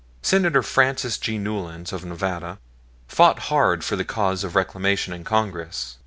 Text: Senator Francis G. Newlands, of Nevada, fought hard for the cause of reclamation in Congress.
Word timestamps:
Senator 0.23 0.63
Francis 0.63 1.19
G. 1.19 1.37
Newlands, 1.37 1.93
of 1.93 2.03
Nevada, 2.03 2.57
fought 3.07 3.37
hard 3.53 3.83
for 3.83 3.95
the 3.95 4.03
cause 4.03 4.43
of 4.43 4.55
reclamation 4.55 5.13
in 5.13 5.23
Congress. 5.23 5.99